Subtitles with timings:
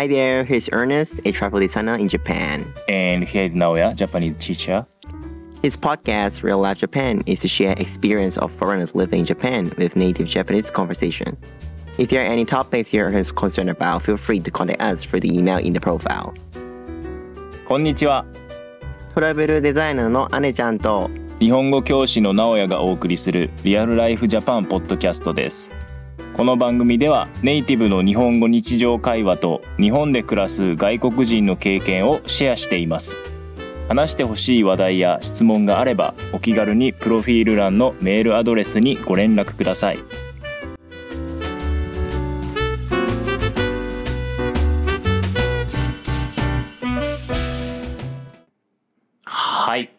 [0.00, 2.64] Hi there, here's Ernest, a travel designer in Japan.
[2.88, 4.84] And here's Naoya, Japanese teacher.
[5.62, 9.96] His podcast, Real Life Japan, is to share experience of foreigners living in Japan with
[9.96, 11.36] native Japanese conversation.
[11.98, 15.32] If there are any topics you're concerned about, feel free to contact us through the
[15.32, 16.34] email in the profile.
[17.64, 18.24] こんにちは。
[19.14, 21.08] トラベルデザイナーの姉ちゃんと
[21.40, 25.72] 日本語教師の直哉がお送りするリアルライフジャパンポッドキャストです。
[26.33, 33.17] この番組ではネイティブの日本語日常会話と日本で暮らす外国人の経験をシェアしています。
[33.89, 39.99] 話してほしい話題や質問があればお気軽にプロフィール欄のメールアドレスにご連絡ください。
[49.25, 49.93] はい。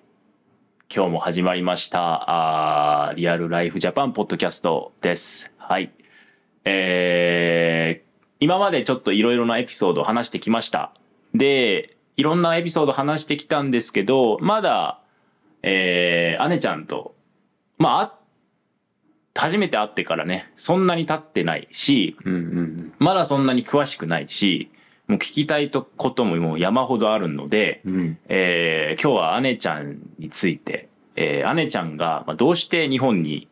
[0.93, 3.11] 今日も始まりました。
[3.11, 5.53] あリアルライフジャパンポッドキャストです。
[5.59, 5.93] はい。
[6.65, 10.91] えー今までちょっといろいろなエピソードを話してきました。
[11.33, 14.99] で、いろんなエピソード話してきたんですけど、まだ、
[15.63, 17.15] えー、姉ちゃんと、
[17.79, 18.19] まあ、あ
[19.37, 24.73] 初めて会ってからね、そんなに経ってないし、うんうんまだそんなに詳しくないし、
[25.07, 33.47] もう聞きたいとことももう山ほどあるので、うんえー今日は姉ちゃんについて、えー姉ちゃんがまあどうして日本に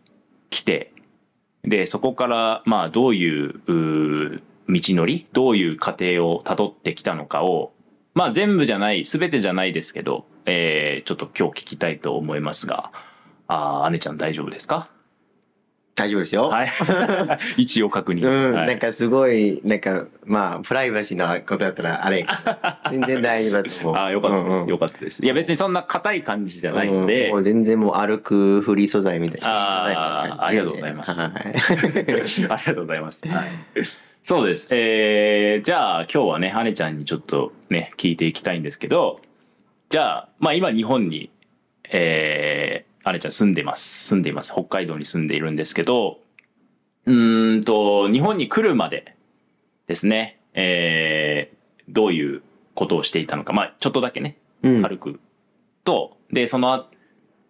[0.51, 0.93] 来て、
[1.65, 7.73] で、そこから、まあ、どういう、う道のり、どういう過程を辿ってきたのかを、
[8.15, 12.93] まあ、全部じゃない、すべてじゃないですけど、えーちょっと今日聞きたいと思いますが、
[13.47, 14.89] あー姉ちゃん大丈夫ですか？
[16.01, 16.49] 大丈夫ですよ。
[16.49, 16.69] はい。
[17.59, 18.27] 一応確認。
[18.27, 22.27] うん、はいなんかすごい、なんか、まあ、プライバシーなことだったら、あれ、
[22.91, 23.95] 全然大丈夫だと思う。
[23.97, 25.25] あーよかったです、うんうんよかったです。
[25.25, 29.49] いや、別にそんな硬い感じじゃないんで、もう全然もう歩くフリー素材みたいな。
[29.49, 31.31] あーありがとうございますはい。
[31.37, 31.37] あ
[32.07, 32.13] り
[32.47, 33.29] がとうございます。
[33.29, 33.47] はい。
[34.23, 34.69] そうです。
[34.71, 39.21] えー、じゃあ今日はね、姉ちゃんにちょっとね、聞いていきたいんですけど、
[39.89, 41.31] じゃあ、まあ今日本に、
[41.91, 44.09] えー、姉ちゃん住んでます。
[44.09, 44.53] 住んでいます。
[44.53, 46.19] 北海道に住んでいるんですけど、
[47.07, 49.15] うーんと、日本に来るまで
[49.87, 52.43] ですね、えー、どういう
[52.75, 55.21] ことをしていたのか、まあちょっとだけね、うん軽く
[55.85, 56.89] と、で、そのあ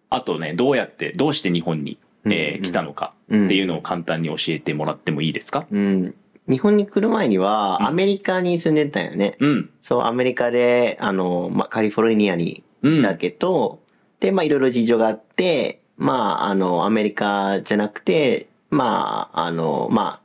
[0.09, 5.66] あとね、どうやって、どうして日本に、えーうん来たのかうんっていうのを簡単に教えてもらってもいいですか？
[5.71, 6.15] うん。
[6.48, 9.37] 日本に来る前には、アメリカに住んでたよね。
[9.38, 9.71] うん。
[9.81, 13.78] そう、アメリカで、あの、まあ、カリフォルニアに来たけど、
[14.20, 20.20] で、まあ、いろいろ事情があって、まあ、あの、アメリカじゃなくて、まあ、あの、ま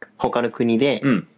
[0.00, 1.28] あ、他の国でうん。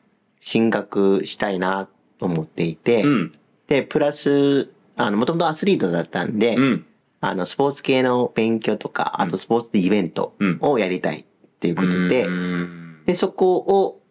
[0.41, 3.35] 進学したいなと思っていて、うん。
[3.67, 6.87] で、プラス、あの、もともとアスリートだったんで、うん。
[7.23, 11.25] あの、スポーツ系の勉強とか、あとスポーツイベントうんをやりたいっ
[11.61, 14.03] ていうことで、うんで、そこを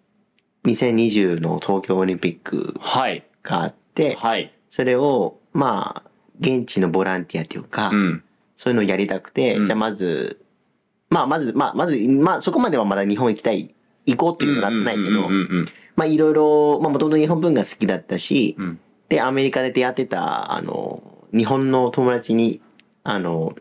[0.65, 3.23] 2020の東京オリンピックはい。
[3.43, 4.51] があって、はい。
[4.67, 8.23] それを、まあ、現地のボランティアというか、うん。
[8.55, 10.39] そういうのをやりたくて、うんじゃあまず、
[11.09, 13.73] まあ、まず、まあ、まず、まあ、そこまではまだ日本行きたい、
[14.05, 15.29] 行こうっていうのはなってないけど
[15.95, 18.79] まあ、いろいろ、まあ、もともと日本文が好きだったし、うん。
[19.09, 22.61] で、アメリカで出会ってた、あの、日本の友達に、
[23.03, 23.55] あの、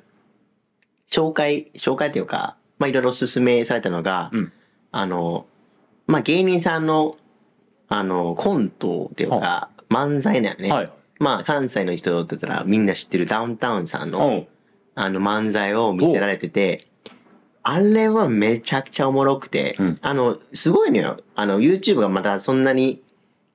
[1.11, 4.53] 紹介、紹介というか、まあ、いろいろお勧めされたのが、うん
[4.95, 5.47] あの、
[6.07, 7.17] まあ、芸人さんの、
[7.89, 10.71] あの、コントっていうか、漫才だよね。
[10.71, 10.93] はい。
[11.23, 14.47] まあ、関西の人だったらみんな知ってるダウンタウンさんの、
[14.97, 16.89] あの、漫才を見せられてて、
[17.63, 21.19] あれはめちゃくちゃおもろくて、うんあの、すごいのよ。
[21.37, 23.03] あの、YouTube がまだそんなに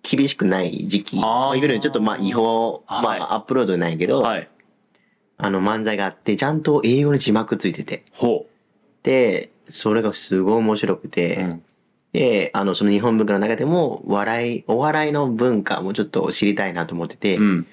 [0.02, 1.18] 厳しくない時期。
[1.18, 4.50] あいわゆるちょっとまあ違法、はいまあアップロードないけど、はい。
[5.38, 8.06] あの漫才があって、ちゃんと英語の字幕ついてて。
[8.14, 8.46] ほ
[9.04, 11.40] で、それがすごい面白くて、う。
[11.42, 11.64] うん。
[12.14, 17.68] で、あの、その日本文化の中でも、笑い、お笑いの文化もちょっと知りたいなと思ってて、うん。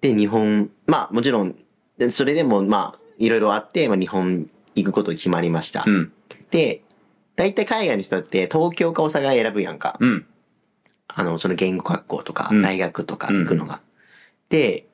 [0.00, 1.56] で、日本、まあもちろん、
[1.98, 5.84] でそれでもまあ、いろいろあって、まあ日本行くこと決まりました。
[5.86, 6.12] うん。
[6.50, 6.82] で、
[7.36, 9.96] 大体海外の人って東京か大阪選ぶやんか。
[10.00, 10.26] うん。
[11.08, 13.80] あの、その言語学校とかうん大学とか行くのが。
[14.48, 14.86] で、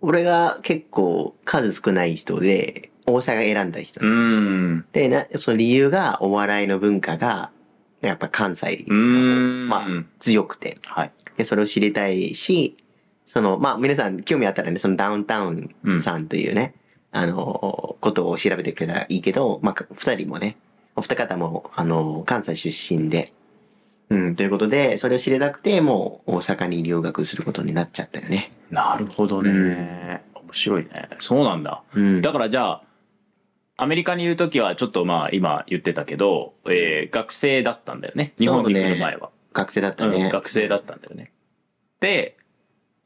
[0.00, 4.00] 俺が結構数少ない人で、大阪選んだ人。
[4.00, 4.84] うん。
[4.92, 7.50] で、な、その理由がお笑いの文化が、
[8.08, 9.88] やっぱ関西がうんまあ、
[10.18, 10.78] 強くて。
[10.86, 11.12] はい。
[11.36, 12.76] で、それを知りたいし、
[13.26, 16.74] その、まあ、皆さん興味あったらね、そのダウンタウンさんというね、
[17.12, 20.56] あの、ことを調べてくれたらいいけど、まあ、二人もね、
[20.96, 23.32] お二方も、あの、関西出身で、
[24.10, 28.50] うん、ということで、それを知りたくて、もう大阪に留学することになっちゃったよね。
[28.70, 30.22] なるほどね。
[30.34, 31.08] 面白いね。
[31.18, 31.82] そうなんだ。
[31.94, 32.20] うん。
[32.20, 32.82] だからじゃあ、
[33.82, 38.32] アメリカにいるときはちょっとまあ今言ってたけど、えー学生だったんだよね。
[38.38, 39.30] 日本に来る前は。
[39.52, 40.30] 学生だったうんね。
[40.30, 41.32] 学生だったんだよね。
[41.96, 42.36] って、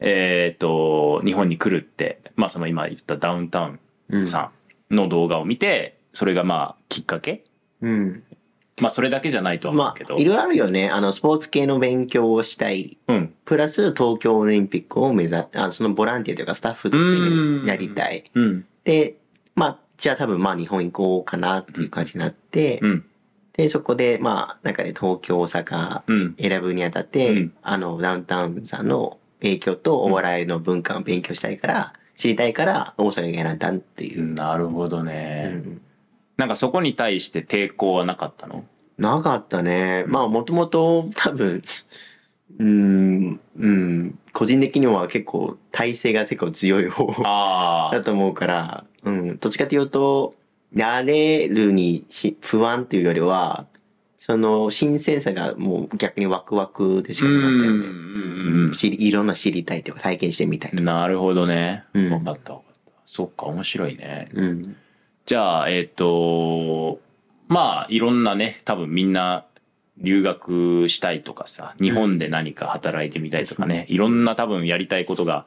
[0.01, 3.79] えっ、と、日本に来るって、まあその今言ったダウンタウ
[4.11, 4.51] うんンさ
[4.91, 7.45] んの動画を見て、それがまあきっかけ？
[7.81, 8.23] うん。
[8.79, 10.17] まあそれだけじゃないとは思うまけど。
[10.17, 10.91] あ、いろいろあるよね。
[10.91, 12.99] あの、スポーツ系の勉強をしたい。
[13.09, 13.35] うん。
[13.47, 18.25] プラス、東京オリンピックを目指、あそのボランティアというかスタッフとしてうんやりたい。
[18.35, 18.67] うん。
[18.85, 19.17] で、
[19.55, 23.05] まあ、じゃあ多分まあ日本行こうかなっていう感じになって、うん。
[23.55, 26.35] で、そこでまあ、なんかね、東京、大阪うん。
[26.39, 34.35] 選ぶにあたって、うんあの、ダウンタウンさんの影響とお笑いの文化を勉強したいから、知りたいから、大阪に選んだっていう。
[34.35, 35.49] なるほどうね。
[35.49, 35.81] ん
[36.37, 38.65] なんかそこに対して抵抗はなかったの？
[38.99, 40.05] なかったね。
[40.07, 41.63] まあ、もともと多分、
[42.59, 50.35] うーん、うん、個人的には結構体勢が結構強い方あだと思うから、うん、どっちかというと、
[50.75, 53.67] やれるにし不安というよりは、
[54.19, 57.67] その新鮮さがもう逆にワクワクでしかなかったよね。
[57.67, 60.83] うんうんうんうん知りいろんな知りたいというか体験してみたいとか。
[60.83, 61.85] なるほどね。
[61.95, 62.93] うん分かった分かった。
[63.05, 64.29] そっか、面白いね。
[64.35, 64.77] うん。
[65.25, 67.01] じゃあ、えっ、と、
[67.47, 69.45] まあ、いろんなね、多分みんな
[69.99, 75.47] 留学したいとかさ、日本で何か働いてみたいとかね、いろんな多分やりたいことが、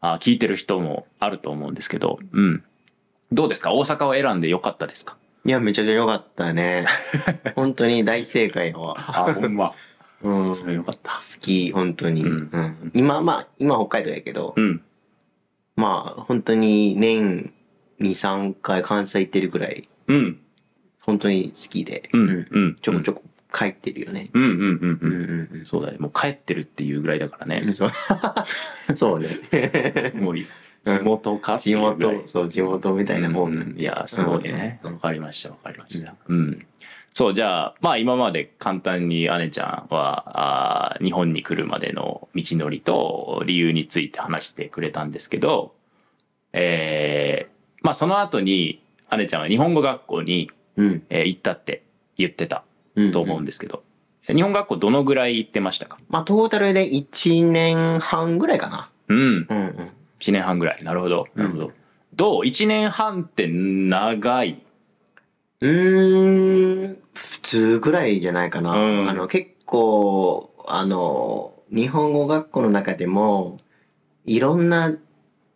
[0.00, 2.64] あ聞いてる人もあると思うんですけど、うん。
[3.32, 3.74] どうですか？
[3.74, 5.16] 大阪を選んでよかったですか？
[5.44, 6.86] いや、めちゃくちゃ良かったね。
[7.54, 8.94] 本当に大正解は。
[8.98, 9.72] あ、ほんま。
[10.22, 10.54] うん。
[10.54, 11.12] それよかった。
[11.12, 12.22] 好き、本当に。
[12.24, 12.90] ううんん。
[12.94, 14.82] 今、まあ、今北海道やけど、うん。
[15.76, 17.52] まあ、本当に年
[18.00, 20.40] 2、3回関西行ってるくらい、うん。
[21.00, 22.46] 本当に好きで、うん。
[22.50, 22.76] うん。
[22.82, 23.22] ちょこちょこ
[23.52, 24.28] 帰ってるよね。
[24.34, 25.14] うんうんうんううんん。
[25.14, 25.16] う
[25.54, 25.98] んうんそうだね。
[25.98, 27.72] もう帰ってるっていうぐらいだからね。
[27.74, 27.90] そう
[28.96, 29.28] そうね。
[30.20, 30.34] もう
[30.96, 34.80] 地元か地元、そう、地元みたいなもんなんでいや、すごいね。
[34.82, 36.14] うんわかりました、わかりました。
[36.28, 36.66] うん。
[37.14, 45.74] そう、じゃあ、まあ今まで簡単に姉ちゃんは、あー日本に来るまでの道のりと理由について話してくれたんですけど、
[46.52, 48.82] えー、まあその後に
[49.16, 51.02] 姉ちゃんは日本語学校に、うん。
[51.10, 51.82] えー行ったって
[52.16, 52.62] 言ってた
[52.94, 53.12] うん。
[53.12, 53.82] と思うんですけど、
[54.26, 55.98] 日本学校どのぐらい行ってましたか？
[56.08, 58.90] まあ、トータルで1年半ぐらいかな。
[59.08, 59.18] うん。
[59.18, 59.90] うんうん。
[60.20, 60.82] 1年半ぐらい。
[60.82, 61.26] なるほど。
[61.34, 61.66] なるほど。
[61.68, 61.72] う
[62.14, 64.62] どう ?1 年半って長い？
[65.60, 68.72] うーん、普通ぐらいじゃないかな。
[68.72, 73.58] うんあの、結構、あの、日本語学校の中でも、
[74.24, 74.94] いろんな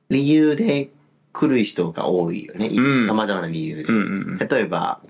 [0.09, 0.91] 理由で
[1.33, 2.67] 来る人が多いよね。
[2.67, 3.83] うん様々な理由で。
[3.85, 4.03] うんうん
[4.41, 4.49] うん。
[4.49, 5.01] 例えば、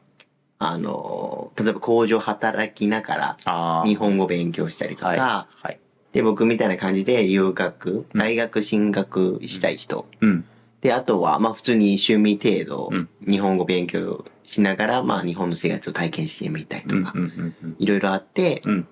[0.58, 3.82] あの、例えば工場働きながら。
[3.84, 5.18] 日本語勉強したりとか、はい。
[5.18, 5.80] はい。
[6.12, 10.06] で、僕みたいな感じで留学、うん大学進学したい人。
[10.20, 10.44] うん。
[10.80, 17.14] で、あとは、まあ普通に趣味程度うん、日本語勉強しながら、まあ日本の生活を体験してみたいとか、
[17.78, 18.88] いろいろあって、うん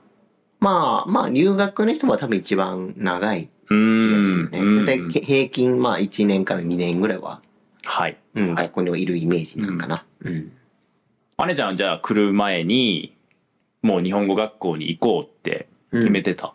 [0.61, 4.50] まあ、まあ留学の人は多分一番長い気うがするん。
[4.50, 4.58] ね。
[4.61, 7.40] うんだいたい平均、まあ1年から2年ぐらいは、
[7.84, 8.16] はい。
[8.34, 10.05] うん、はい学校にはいるイメージなんかな。
[10.23, 10.52] うん。
[11.46, 13.16] 姉ちゃんはじゃあ来る前に、
[13.82, 16.52] もう日本語学校に行こうって決めてた？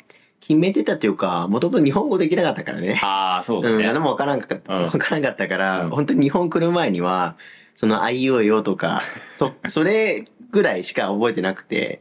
[0.48, 3.00] 決めてたというか、もともと日本語できなかったからね。
[3.02, 3.86] ああ、そうだうん、ね。
[3.88, 7.36] 何もわからんかった、うんわからんかったから、うん本当に日本来る前には、
[7.76, 9.02] その、あいうえよとか、
[9.40, 12.00] そ、それぐらいしか覚えてなくて、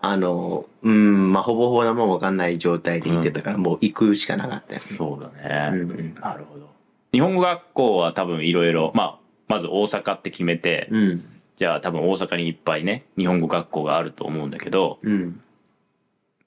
[0.00, 4.78] あの、うん、まあ、ほぼほぼ何もわかんない状態で行ってたから、もう行くしかなかったよね。
[4.78, 5.70] そうだね。
[5.72, 6.68] うんうんなるほど。
[7.12, 11.24] 日本語学校は多分いろいろ、まあ、まず大阪って決めて、うん。
[11.56, 15.40] じゃあ多分大阪にいっぱいね、日本語学校があると思うんだけど、うん。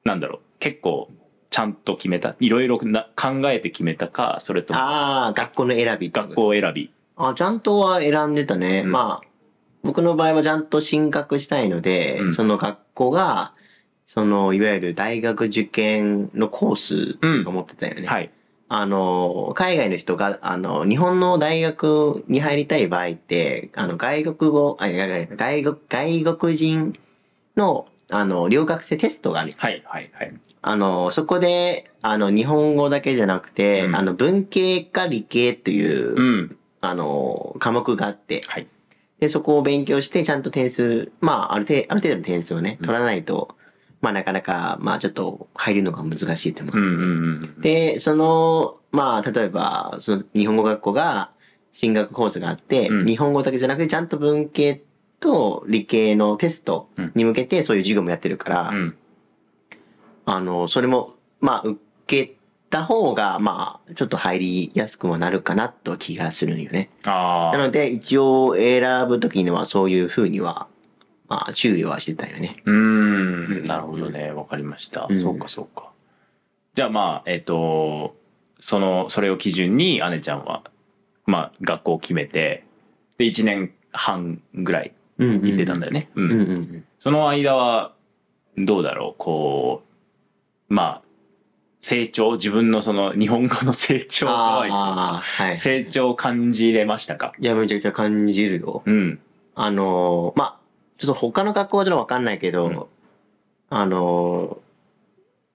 [0.03, 1.09] なんだろう、結構
[1.49, 6.93] ちゃんと決めたいろいろな考えて決めたか、それともああ、学校の選び学校選び。
[7.17, 8.83] あ、ちゃんとは選んでたね。
[8.85, 9.27] うんまあ、
[9.83, 13.53] 僕の場合はちゃんと進学したいので、うんその学校が、
[14.07, 18.07] その、いわゆる大学受験のコースを持ってたよね。
[18.07, 18.31] はい。
[18.69, 26.97] あの、海外の人が、あの、日本の大学に入りたい場合って、あの、外国語、あ、外国、外国人
[27.57, 29.53] の、あの、留学生テストがある。
[29.57, 30.33] はい、はい、はい。
[30.65, 36.57] あの、そこで、あの、日本語だけじゃなくて、うんあの、文系か理系っていう、うん。
[36.79, 38.67] あの、科目があって、はい。
[39.19, 43.55] で、そこを勉強して、ちゃんと点数、まあ、ある程度、ある程度の点数をね、取らないと、
[43.99, 46.77] まあ、なかなか、まあ、ちょっと入るのが難しいと思う。
[46.77, 47.05] うん、うん、う
[47.45, 47.61] ん。
[47.61, 51.31] で、その、まあ、例えば、その日本語学校が
[51.73, 54.81] 進学コースがあって、うん日本語だけじゃなくて、ちゃんと文系
[55.19, 58.97] と理系のテストに向けて、そういう授業もやってるから、うん。
[60.25, 62.35] あの、それも、まあ、受け
[62.69, 66.89] た方が、まあ、ちょっと入りやすくはなるかなと気がするんよね。
[67.05, 67.57] ああ。
[67.57, 70.67] なので、一応選ぶときにはそういうふうには、
[71.27, 72.57] まあ、注意はしてたよね。
[72.65, 72.73] うー
[73.61, 73.63] ん。
[73.65, 74.31] なるほどね。
[74.31, 75.07] わかりました。
[75.09, 75.91] うんそうか、そうか。
[76.73, 78.15] じゃあまあ、えっ、と、
[78.59, 80.63] その、それを基準に姉ちゃんは、
[81.25, 82.65] まあ、学校を決めて、
[83.17, 84.93] で、1年半ぐらい。
[85.19, 86.09] 行ってたんだよね。
[86.15, 86.31] うん。
[86.31, 86.85] うんうんうん。
[86.99, 87.93] その間は、
[88.57, 89.92] どうだろう、こう、
[90.69, 91.01] まあ、
[91.79, 95.57] 成長、自分のその日本語の成長とははい。
[95.57, 97.33] 成長を感じれましたか？
[97.39, 98.83] いや、めちゃくちゃ感じるよ。
[98.85, 99.19] うん。
[99.55, 100.59] あのーまあ、
[100.97, 102.83] ちょっと他の学校はちょっとわかんないけど、うん
[103.69, 104.63] あのー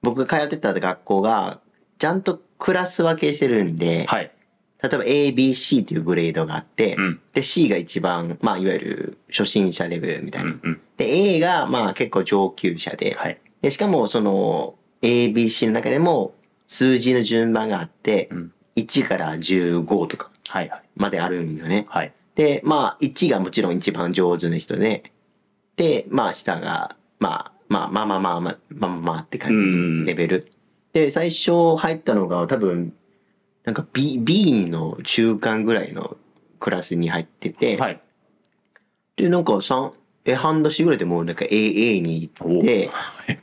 [0.01, 1.59] 僕が通ってた学校が、
[1.99, 4.31] ちゃんとクラス分けしてるんで、はい。
[4.81, 7.21] 例えば A、B、C というグレードがあって、うん。
[7.33, 10.51] で、C が一番、まあ、いわゆる初心者レベルみたいな。
[10.51, 10.61] うん。
[10.63, 10.81] うん。
[10.97, 13.41] で、A が、まあ、結構上級者で、はい。
[13.61, 16.35] で、しかも、その、A、B、C の中でも、
[16.67, 18.53] 数字の順番があって、うん。
[18.77, 20.31] 1から15とか。
[20.97, 21.87] まであるんよね。
[21.89, 22.13] はい。
[22.35, 25.13] で、まあ、1がもちろん一番上手な人で、
[25.77, 29.51] で、まあ、下が、まあ、まあ、まあまあまあまあ、まあまあまあって感
[30.05, 30.53] じレベル。
[30.93, 32.95] で、最初入ったのが多分、
[33.65, 36.17] なんか B、B の中間ぐらいの
[36.59, 38.01] クラスに入ってて、はい。
[39.17, 39.93] で、なんか三
[40.25, 43.39] え、半年ぐらいでもうなんか AA に行おって、はい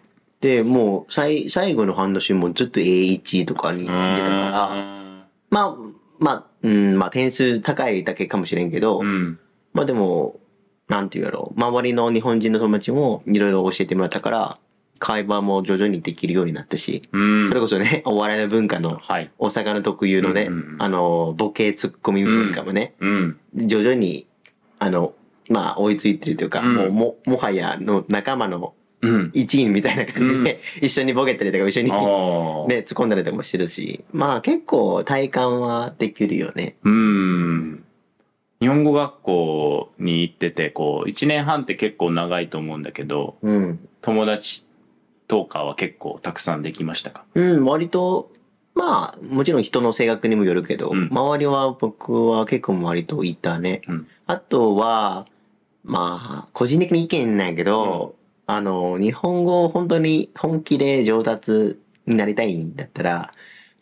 [0.45, 5.75] で、もう最、最後の半年もずっと A1 とかに出たから、まあ、
[6.19, 9.39] まあ、うん、まあ点数高いだけかもしれんけど、うん。
[9.73, 10.39] まあでも、
[10.87, 11.59] なんて言うやろう。
[11.59, 14.59] 周りの日本人の友達もいろいろ教えてもらったから、
[14.99, 17.47] 会話も徐々にできるようになったし、うん。
[17.47, 19.31] それこそね、 お笑いの文化のはい。
[19.39, 23.39] 大阪の特有のね、うんうんうんあの、ボケツッコミ文化もね、うん。
[23.55, 24.27] 徐々に、
[24.77, 25.15] あの、
[25.49, 28.71] まあ追いついてるというか、うんもうも、もはやの仲間のうん。
[29.33, 31.97] 一員みたいな感じで、一緒にボケたりとか一緒にね。
[31.97, 36.75] 突っ込んだりとかもしてるし、まあ結構体感はできるよね。
[36.83, 37.83] うん。
[38.61, 43.79] 日本語学校に行ってて、こう、1年半って結構長いと思うんだけど、うん。
[44.01, 44.63] 友達
[45.27, 47.25] とかは結構たくさんできましたか？
[47.35, 48.31] うん、割と、
[48.73, 53.81] まあ、もちろん人の性格にもよるけど、うん周りは僕は結構割といたね。
[53.87, 54.07] うん。
[54.25, 55.27] あとは、
[55.83, 58.14] まあ、個人的に意見なんやけど、
[58.47, 63.33] あの、日本語を本当に本気で上達になりたいんだったら、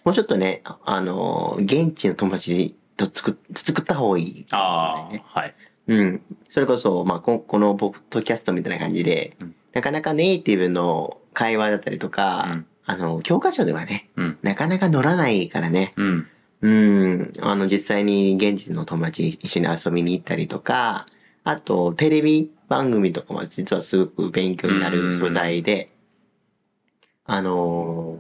[0.03, 4.45] もうちょっとね、あの、現地の友達と作っ作った方がいい。
[4.51, 5.55] ああ、はい。
[5.87, 6.21] うん。
[6.49, 14.37] それこそ、まあ、ここのポッドキャストみたいな感じで、うんなかなかネイティブの会話だったりとか、うんあの、教科書ではね、うん。
[14.41, 15.93] なかなか乗らないからね。
[15.95, 16.27] うん。
[16.61, 17.33] うん。
[17.39, 21.05] あの、実際に現地の友達一緒に遊びに行ったりとか、
[21.43, 25.91] あと、テレビ番組とかも実はすごく勉強になる素材で、
[27.25, 28.19] あの、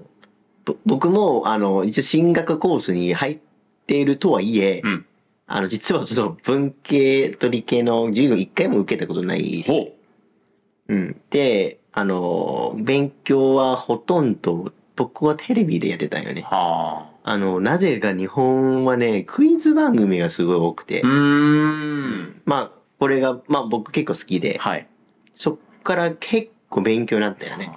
[0.65, 3.39] ぼ僕も、あの、一応進学コースに入っ
[3.87, 5.05] ているとはいえ、うん。
[5.45, 9.63] あの、実はその文系と理系の授業一回も受けたことない。
[9.63, 9.93] ほ
[10.87, 11.21] うん。
[11.29, 16.33] で、あの、勉強はほとんど僕はテレビでやってたんよう。
[16.33, 16.41] ね。
[16.41, 17.31] はあ。
[17.31, 21.09] あの、なぜか日本はね、クイズ番組がすごい多くてうー。
[21.09, 22.41] ん。
[22.45, 24.87] まあ、これが、まあ僕結構好きで、はい。
[25.35, 27.69] そっから結構勉強になったよね。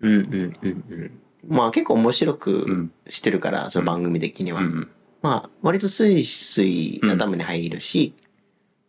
[0.00, 1.20] うんうんうんうん。
[1.46, 2.92] まあ結構面白うくん。
[3.08, 4.60] してるから、その番組的には。
[4.60, 4.90] うん。
[5.22, 8.12] まあ、割とスイスイ頭に入るし、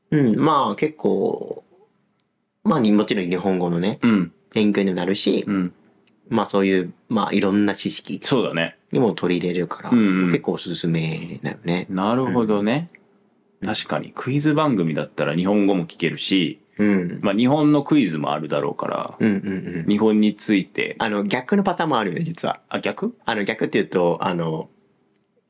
[0.09, 1.63] うん、まあ結構、
[2.63, 4.33] まあにもちろん日本語のね、うん。
[4.51, 5.73] 勉強になるし、うん。
[6.27, 8.79] まあそういう、まあいろんな知識そうだね。
[8.91, 11.85] にも取り入れれるから、うんうん結構おすすめだよね。
[11.87, 12.89] なるほどね。
[13.63, 17.19] 確かに、クイズ番組だったら日本語も聞けるし、うん。
[17.21, 19.85] まあ日本のクイズもあるだろうから、うんうんうん。
[19.87, 22.59] 日本について、あの、逆のパターンもあるよね、実は。
[22.69, 23.15] あ、逆？
[23.25, 24.69] あの、逆っていうと、あの、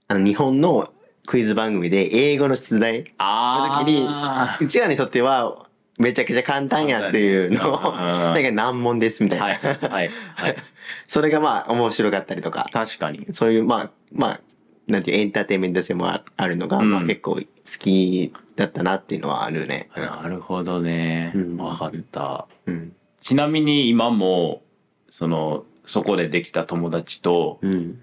[0.08, 0.94] あの、日本の
[1.26, 5.66] クイズ番組で英語の出題、あ時にあうちらにとっては、
[5.98, 9.46] めちゃくちゃ簡単やっていうのを、うんなんか難問ですみたいな。
[9.46, 10.56] はい、はい、はい。
[11.08, 13.28] それがまあ面白かったりとか、確かに。
[13.32, 14.40] そういうまあ、まあ、
[14.88, 17.42] なんていうエンターテインメント性もああるのが、うんまあ結構好
[17.80, 19.90] きだったなっていうのはあるね。
[19.96, 21.38] なるほどねう。
[21.40, 22.48] んわかった。
[22.68, 22.96] うん。
[23.20, 24.62] ちなみに今も、
[25.10, 28.02] その、そこでできた友達とうん。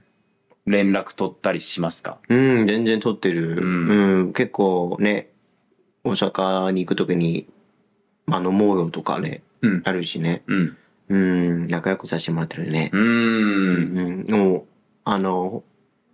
[0.64, 2.18] 連絡取ったりしますか？
[2.28, 3.56] うん、全然撮ってる。
[3.56, 5.30] ううんん、結構ね、
[6.04, 7.48] 大阪に行くときに、
[8.26, 9.82] まあ飲もうよとかね、うん。
[9.84, 10.42] あるしね。
[10.46, 10.76] うん。
[11.08, 12.90] うん、仲良くさせてもらってるね。
[12.92, 14.26] うーん。
[14.30, 14.64] うん、もう、
[15.04, 15.64] あの、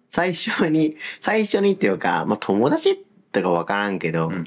[0.09, 2.97] 最初に、最初にっていうか、まあ友達
[3.33, 4.47] とかわからんけど、うん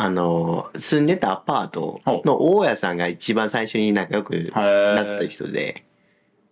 [0.00, 5.84] あの、住んでたアパートの大家さんが一番最初に仲良くなった人で、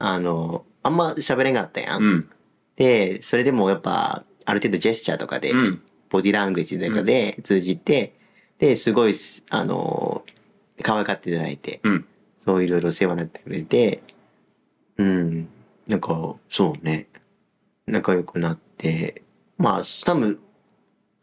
[0.01, 2.03] あの、あんま喋れんかったやん。
[2.03, 2.31] うん。
[2.75, 5.83] で、それでもやっぱ、ある程度ジェスチャーとかで、うん。
[6.11, 8.15] ボディラングエージとかで通じて、
[8.59, 9.15] で、すごい、
[9.51, 10.25] あの、
[10.83, 12.05] 可愛がっていただいて、うん。
[12.45, 14.03] そういろいろ世話になってくれて、
[14.97, 15.49] うん。
[15.87, 17.07] なんか、そうね。
[17.87, 19.23] 仲良くなって、
[19.59, 20.38] まあ、多分、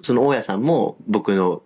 [0.02, 1.64] その大家さんも僕の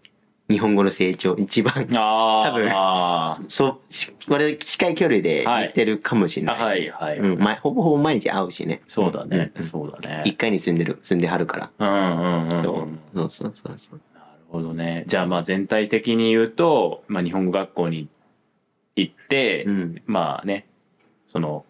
[0.50, 6.62] 日本語の成長一番、あ多分あそう、し我々近い距離ではい言ってるかもしれあない。
[6.62, 8.82] はいはい、うん、まほぼほぼ毎日会うしね。
[8.88, 11.86] そうだね、うんそうだね一回に住んでる、住んではるから。
[11.86, 12.58] うんうん。
[12.58, 12.88] そ
[13.26, 14.02] うそうそうそう。
[14.14, 18.08] なるほどねじゃあまあ全体的に言うと、まあ、日本語学校に
[18.96, 20.02] 行って、うん。
[20.06, 20.66] まあね
[21.26, 21.66] その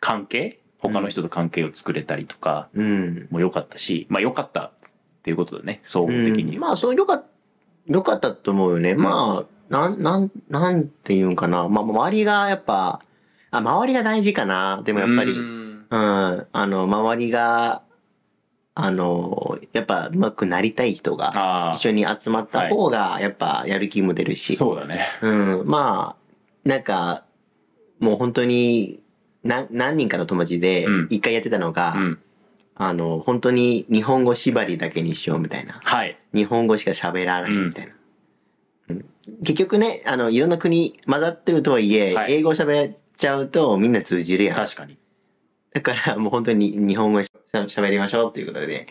[0.00, 3.28] 関係他の人と関係を作れたりとかうん。
[3.30, 4.72] も良かったし、まあ良かった
[5.20, 7.24] っていうことだね総合的に、うんまあ、そう、よかっ
[7.86, 8.94] た、よかったと思うよね。
[8.94, 11.68] まあ、なん、なん、なんていうんかな。
[11.68, 13.00] まあ、周りがやっぱ、
[13.50, 14.82] あ、周りが大事かな。
[14.84, 17.82] でもやっぱり、ううん、んあの、周りが、
[18.74, 24.56] あの、やっぱ上手くなりたい人が一緒に集まった方が、やっぱやる気も出るし。
[24.56, 27.24] そうだねうん、まあ、なんか、
[27.98, 29.00] もう本当に、
[29.42, 31.06] な何人かの友達でうん。
[31.10, 32.18] 一回やってたのが、うん。
[32.74, 35.80] あの、本当に日本語縛りだけにしようみたいな。
[35.82, 36.18] はい。
[36.32, 37.92] 日本語しか喋らないみたいな。
[38.88, 39.04] うん。
[39.44, 42.34] 結局ね、あの、いろんな国混ざってるとはいえ、はい。
[42.34, 44.56] 英語喋れちゃうとみんな通じるやん。
[44.56, 44.98] 確かに。
[45.72, 48.86] だからもう本当に日本語で喋りましょうっていうことで、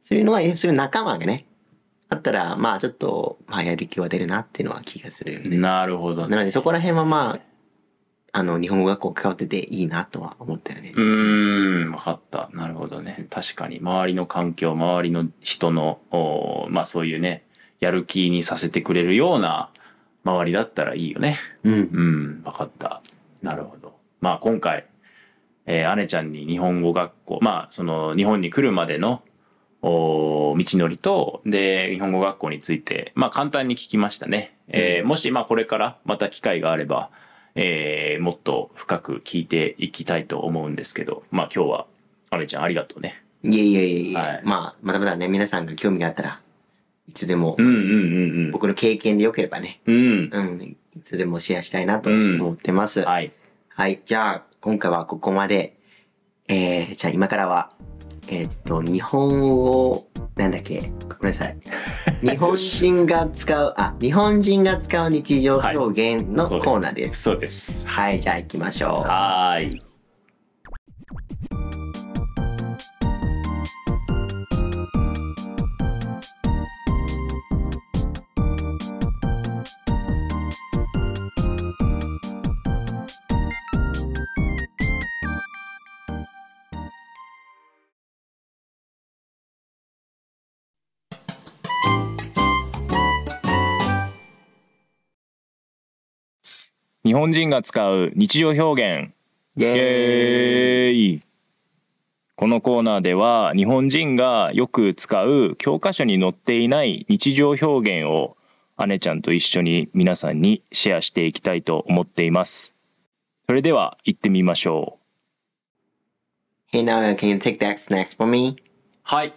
[0.00, 1.46] そういうのは、そういう仲間がね、
[2.08, 5.56] あったら、まあちょっと、まあやる気は出るなっていうのは気がするよね。
[5.56, 6.28] なるほどね。
[6.28, 7.40] なのでそこら辺はまあ、
[8.38, 10.92] あの、日本語学校関わってていいなとは思ったよね。
[10.94, 12.50] うーん、分かった。
[12.52, 13.26] なるほどね。
[13.30, 17.44] 確かに、周りの環境、周りの人の、おーまあそういうね、
[17.80, 19.70] やる気にさせてくれるような
[20.22, 21.38] 周りだったらいいよね。
[21.64, 21.72] うん。
[21.72, 23.00] うん、分かった。
[23.40, 23.96] なるほど。
[24.20, 24.84] まあ今回、
[25.64, 29.22] えー、姉ちゃんに日本語学校、まあその日本に来るまでの、
[29.80, 34.58] おー道のりと、で、日本語学校について、まあ簡単に聞きましたね。
[34.68, 37.08] えーもし、まあこれからまた機会があれば、
[37.56, 41.86] えーもっと深く聞いていきたいと思うんですけど、まあ今日は、
[42.38, 43.22] 姉ちゃんありがとうね。
[43.42, 46.40] いえいえいえいえ、はいまあ、まだまだね、皆さんが興味があったら、
[47.08, 47.76] いつでもうん、うんう
[48.48, 49.96] ん僕の経験でよければね、うん。
[49.96, 50.30] うん。
[50.32, 53.02] うん、いつでもシェアしたいなと思ってます。
[53.02, 53.32] はい、
[53.68, 54.00] はい。
[54.04, 55.76] じゃあ、今回はここまで。
[56.48, 57.72] えー、じゃあ今からは、
[58.28, 61.56] えーっと、日本語、なんだっけ、ごめんなさい。
[62.22, 67.22] 日本人が使う、あ、日本人が使う日常表現のコーナーです。
[67.22, 67.86] そうです。
[67.86, 68.90] はい、じゃあ行きましょう。
[69.08, 69.95] はーい。
[97.06, 99.14] 日本人が使う日常表現
[99.56, 101.18] イェーイイエーイ
[102.34, 107.66] このコーナーでは日本人がよく使う教科書に載っていない日常表
[108.00, 108.34] 現を
[108.88, 113.08] 姉ちゃんと一緒に皆さんにシェアしていきたいと思っています。
[113.46, 114.94] それでは行ってみましょ
[116.72, 116.76] う。
[116.76, 118.56] Hey now, can you take that snacks for me?
[119.04, 119.32] はい。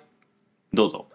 [0.74, 1.09] どうぞ。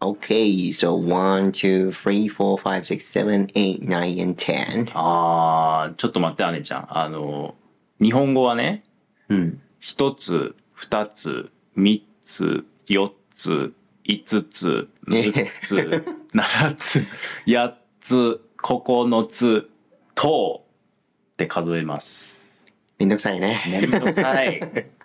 [0.00, 4.88] Okay, so one, two, three, four, five, six, seven, eight, nine, and ten.
[4.94, 6.86] あー、ちょっと待って姉ちゃん。
[6.88, 7.56] あの、
[8.00, 8.84] 日本語はね、
[9.28, 9.60] うん。
[9.80, 13.72] 一つ、二つ、三つ、四つ、
[14.04, 17.04] 五つ、六つ、七つ、
[17.46, 19.70] 八つ、九つ、
[20.14, 20.64] と
[21.32, 22.52] って数えます。
[22.98, 23.62] めんどくさいね。
[23.66, 24.60] めんどくさい。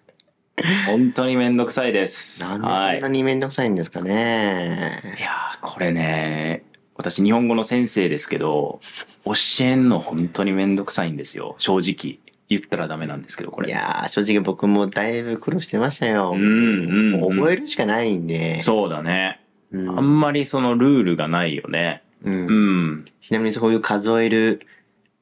[0.85, 2.41] 本当にめんどくさいです。
[2.43, 2.95] なんではい。
[2.95, 5.01] そんないにめんどくさいんですかね。
[5.19, 6.63] やーこれね、
[6.95, 8.79] 私日本語の先生ですけど、
[9.25, 11.55] 教えんの本当にめんどくさいんですよ。
[11.57, 12.19] 正直。
[12.49, 13.69] 言ったらダメなんですけど、これ。
[13.69, 16.33] いやー、正直僕もだいぶ苦労してましたよ。
[16.35, 18.61] うんうん覚えるしかないんで。
[18.61, 19.39] そうだね。
[19.71, 22.03] うんあんまりそのルールがないよね。
[22.23, 22.53] うんう
[22.97, 23.05] ん。
[23.21, 24.61] ちなみにそういう数える、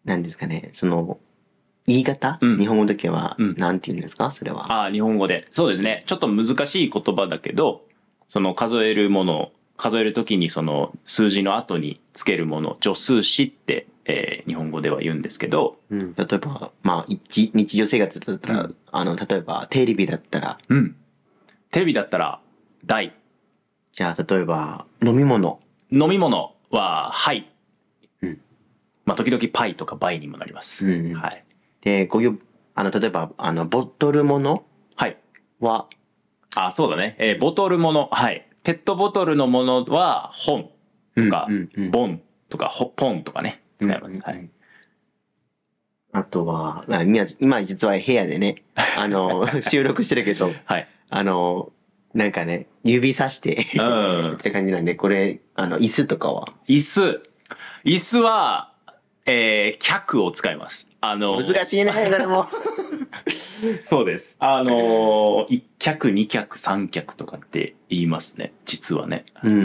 [0.03, 1.19] なんですかね、その、
[1.91, 4.31] 言い方、うん日本語の時は、うんなんて言うんですか？
[4.31, 4.71] それは。
[4.71, 5.47] ああ、日本語で。
[5.51, 6.03] そうですね。
[6.05, 7.83] ちょっと難しい言葉だけど、
[8.29, 20.95] その数えるもの、数えるときにその数字の後につけるもの、助数詞って、えー日本語では言うんですけど、うん、例えば、まあ、一日常生活だったら、うんあの、例えば、テレビだったら、うん。
[21.69, 22.39] テレビだったら、
[22.85, 23.13] 大。
[23.93, 25.59] じゃあ、例えば、飲み物。
[25.91, 27.49] 飲み物は、はい。
[28.21, 28.41] うん
[29.05, 30.87] まあ、時々パイとかバイにもなります。
[30.87, 31.43] うんはい。
[31.81, 32.39] で、こういう、
[32.75, 34.65] あの、例えば、あの、ボトルもの
[34.95, 35.17] はい。
[35.59, 35.87] は、
[36.55, 37.15] あ、そうだね。
[37.19, 38.09] えーボトルもの。
[38.11, 38.47] はい。
[38.63, 40.69] ペットボトルのものは、本
[41.15, 44.17] とか、うんうんうんボンとか、ほポンとかね、使います。
[44.17, 44.49] うんはい。
[46.13, 48.63] あとは、まあ今、今実は部屋でね、
[48.97, 50.87] あの、 収録してるけど、はい。
[51.09, 51.71] あの、
[52.13, 56.49] なんかね、指さして、うん って感じなんで、これ、あの、椅子とかは？
[56.67, 57.23] 椅子。
[57.85, 58.70] 椅子は、
[59.25, 60.89] えー、脚を使います。
[61.01, 62.47] あの、難しいね、これも。
[63.83, 64.35] そうです。
[64.39, 68.53] あのー、一脚、二脚、三脚とかって言いますね。
[68.65, 69.25] 実はね。
[69.43, 69.57] うんう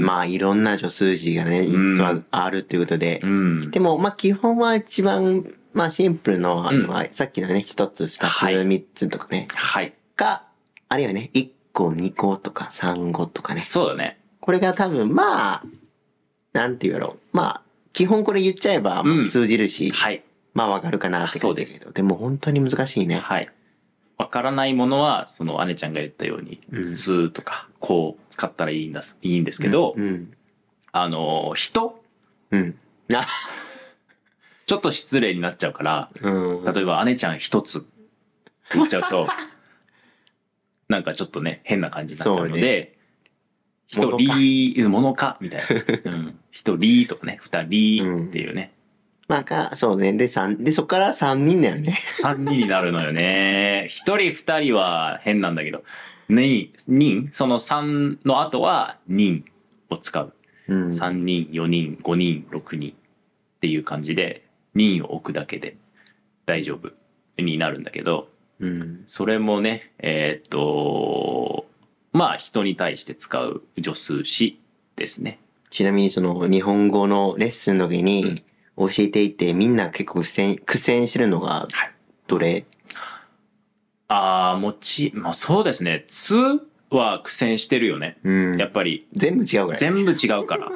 [0.00, 0.04] ん。
[0.04, 3.26] まあ、いろんな助数詞がね、実はあるっていうことでう。
[3.26, 3.70] ん。
[3.70, 9.48] でも、まあ、基本は一番、まあ、シンプルの、あの、うさっきのね、一つ、二つ、はい三つとかね。
[9.54, 9.92] はい。
[10.16, 10.44] か、
[10.88, 13.62] あるいはね、一個、二個とか、三個とかね。
[13.62, 14.18] そうだね。
[14.40, 15.62] これが多分、まあ、
[16.52, 17.36] なんて言うやろう。
[17.36, 17.62] まあ、
[17.92, 20.22] 基本これ言っちゃえばうん通じるし、はい。
[20.54, 21.92] まあわかるかなって感じだけそど。
[21.92, 23.18] でも本当に難しいね。
[23.18, 23.50] はい。
[24.18, 30.32] わからないものは、その姉ちゃんが言ったように、うんつとか、こう使ったらいいんだす、いいんですけど、うん。
[30.92, 32.00] あのー、人？
[32.50, 32.78] うん。
[33.08, 33.26] な、
[34.66, 36.64] ちょっと失礼になっちゃうから、うん。
[36.64, 37.88] 例えば姉ちゃん一つって
[38.74, 39.28] 言っちゃうと、
[40.88, 42.98] なんかちょっとね、変な感じになっちゃうので、
[43.92, 45.66] 一人、ものかみたいな。
[46.12, 46.38] うん。
[46.50, 48.72] 一人とかね、二人っていうね。
[49.28, 50.14] まあか、そうね。
[50.14, 51.96] で、三、で、そこから三人だよね。
[51.98, 53.86] 三人になるのよね。
[53.88, 55.84] 一人二人は変なんだけど、
[56.28, 59.44] 人、人、その三の後は人
[59.90, 60.32] を使う。
[60.68, 60.94] うん。
[60.94, 62.94] 三人、四人、五人、六人っ
[63.60, 65.76] ていう感じで、人を置くだけで
[66.46, 66.92] 大丈夫
[67.42, 68.28] になるんだけど、
[68.58, 69.04] うん。
[69.06, 71.66] それもね、えーっと、
[72.12, 74.60] まあ人に対して使う助数詞
[74.96, 75.38] ですね。
[75.70, 78.42] ちなみにその日本語のレッスンの時に
[78.76, 81.68] 教えていてみんな結構苦戦、苦戦してるのが
[82.26, 82.66] どれ？
[84.08, 86.04] ああ、もち、まあそうですね。
[86.08, 86.36] つ
[86.90, 88.18] は苦戦してるよね。
[88.22, 88.66] うんや。
[88.66, 89.78] っぱり全部違うからね。
[89.78, 90.70] 全部違うから。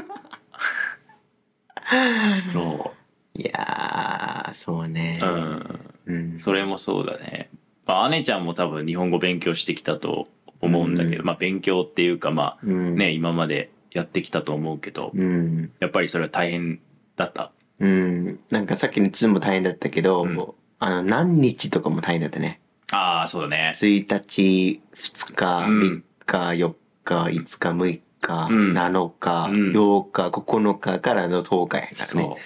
[2.52, 2.92] そ
[3.34, 5.26] いやー、そうねう。。
[5.26, 5.80] うん。
[6.06, 6.38] うん。
[6.38, 7.50] それもそうだね。
[7.84, 10.28] まあ姉ちゃんも多分日本語勉強してきたと
[10.60, 12.94] 思うんだけど、うんまあ勉強っていうかまあうん。
[12.96, 15.72] ね、今までやってきたと思うけど、うん。
[15.80, 16.80] やっぱりそれは大変
[17.16, 17.52] だった？
[17.80, 18.40] うん。
[18.50, 20.46] なんかさっきの2も大変だったけど、うん
[20.78, 22.60] あの、何日とかも大変だったね。
[22.92, 23.72] ああ、そうだね。
[23.74, 32.36] 1日、2日、うん3日、4日、5日、6日、うん7日、うん8日、9日からの10日やからそうね。。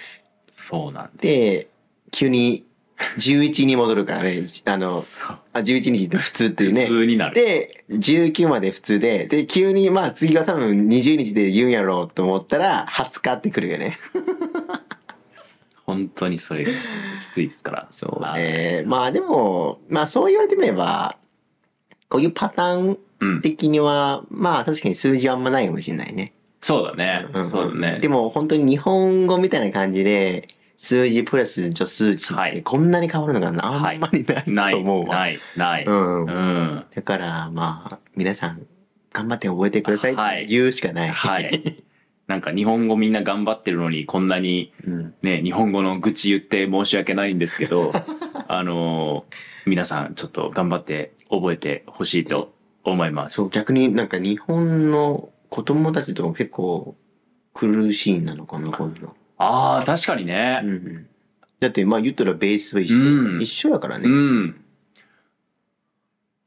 [0.49, 1.67] そうなんでで、
[2.11, 2.65] 急に
[3.17, 4.43] 11に戻るからね。
[4.65, 5.03] あの、
[5.53, 6.99] あ11日って普通っていうね普。
[6.99, 7.35] 通になる。
[7.35, 13.97] で、19まで普通で、で、急にまあ次は多分20日で言うんやろうと思ったら、20日ってくるよね。
[15.85, 16.71] 本当にそれが
[17.21, 17.87] きついですから。
[17.91, 18.83] そうはいね。
[18.85, 21.17] まあでも、まあそう言われてみれば、
[22.07, 23.41] こういうパターンうん。
[23.41, 26.33] 的には、まあ確かに数字はあんまないかもしれないね。
[26.59, 27.27] そうだね。
[27.33, 27.99] んんそうだね。
[27.99, 30.47] でも本当に日本語みたいな感じで、
[30.83, 35.15] 数字プラス助数詞ってはいこんなに変わるのがあんまりないない、と思うわ。
[35.15, 35.85] ない、ない。
[35.85, 36.25] うん。
[36.25, 36.85] うん。
[36.93, 38.65] だからまあ、皆さん、
[39.13, 41.09] 頑張って覚えてくださいはいって言うしかない。
[41.09, 41.83] はい。
[42.25, 45.13] なんか日本語みんな頑張ってるのにこんなにうん。
[45.21, 47.93] ね、日本語の愚痴言って申し訳ないんですけど、
[48.47, 53.35] あのー皆さんちょっと頑張って覚えてほしいと思います。
[53.35, 56.95] そう、逆になんか日本の子供たちとか結構
[57.53, 59.15] 苦しいなのかな、こういうの。
[59.41, 60.61] ああ、確かにね。
[60.63, 61.07] うん。
[61.59, 62.97] だってまあ言ったらベースは一緒。
[62.97, 64.07] うん一緒やからね。
[64.07, 64.63] うん。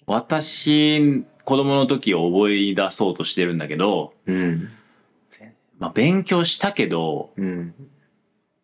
[0.07, 4.69] 私、子供の時を思い出そうとしてるんだけど、うん。
[5.79, 7.75] まあ、勉強したけど、うん。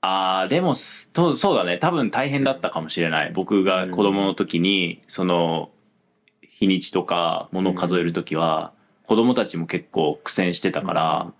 [0.01, 1.79] ああ、でもす、とそうだね。
[1.79, 3.33] 多分大変だったかもしれない。
[3.33, 5.71] 僕が子供の時に、その、
[6.43, 8.73] 日にちとか、ものを数える時は、
[9.05, 11.33] 子供たちも結構苦戦してたから、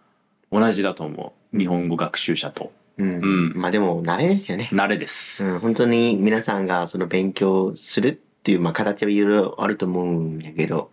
[0.51, 1.59] 同じだと思う。
[1.59, 2.73] 日本語学習者と。
[3.01, 3.15] うん。
[3.15, 4.69] うんまあでも慣れですよね。
[4.73, 5.45] 慣れです。
[5.45, 5.59] うん。
[5.59, 10.91] 本当に皆さんがその勉強するっていう、まあ形はいろいろあると思うんだけど、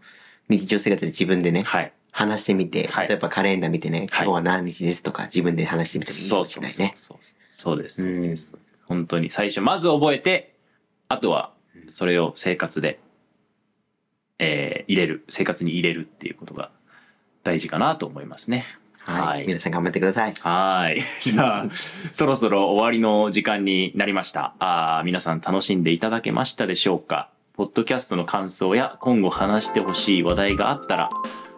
[0.49, 1.93] 日常生活で自分でね、はい。
[2.11, 6.93] 話してみて、はい例えばカレンダー見てね、はい今日は何日ですとか自分で話してみてもいいかもしれないね。
[6.95, 7.17] そう
[7.51, 7.81] そう。
[7.81, 8.07] です。
[8.07, 8.55] うんそうです
[8.87, 10.55] 本当に最初、まず覚えて、
[11.09, 11.51] あとは、
[11.89, 12.99] それを生活で、
[14.39, 16.71] えー入れる、生活に入れるっていうことが
[17.43, 18.65] 大事かなと思いますね。
[19.07, 19.21] はい。
[19.21, 20.33] はい皆さん頑張ってください。
[20.41, 21.01] はい。
[21.21, 21.65] じゃあ、
[22.11, 24.53] そろそろ終わりの時間になりました。
[24.59, 27.29] あー皆さん楽しんでいただけましたでしょうか？
[27.55, 31.09] ポッドキャストの感想や今後話してほしい話題があったら、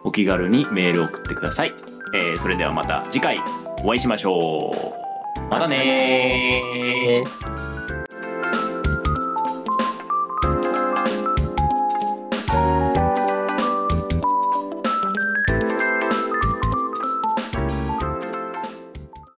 [0.04, 1.74] お気軽にメールを送ってください。
[2.14, 3.40] えーそれではまた次回
[3.84, 4.72] お会いしましょ
[5.38, 5.40] う。
[5.50, 7.22] またね